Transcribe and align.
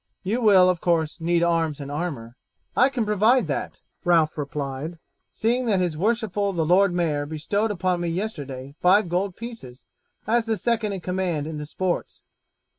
You 0.23 0.41
will, 0.41 0.67
of 0.67 0.81
course, 0.81 1.21
need 1.21 1.43
arms 1.43 1.79
and 1.79 1.91
armour." 1.91 2.35
"I 2.75 2.89
can 2.89 3.05
provide 3.05 3.45
that," 3.45 3.81
Ralph 4.03 4.35
replied, 4.35 4.97
"seeing 5.31 5.67
that 5.67 5.79
his 5.79 5.95
worshipful 5.95 6.53
the 6.53 6.65
lord 6.65 6.91
mayor 6.91 7.27
bestowed 7.27 7.69
upon 7.69 8.01
me 8.01 8.07
yesterday 8.09 8.73
five 8.79 9.09
gold 9.09 9.35
pieces 9.35 9.83
as 10.25 10.45
the 10.45 10.57
second 10.57 10.93
in 10.93 11.01
command 11.01 11.45
in 11.45 11.59
the 11.59 11.67
sports. 11.67 12.23